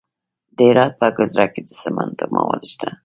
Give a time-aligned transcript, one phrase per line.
[0.55, 2.89] د هرات په ګذره کې د سمنټو مواد شته.